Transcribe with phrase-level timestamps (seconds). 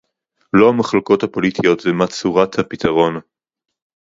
[0.53, 3.19] לא המחלוקות הפוליטיות ומה צורת הפתרון